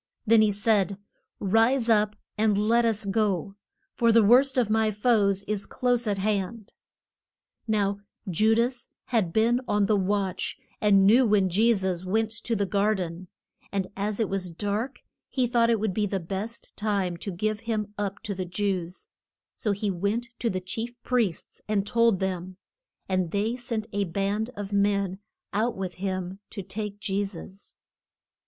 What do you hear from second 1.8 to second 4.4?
up and let us go, for the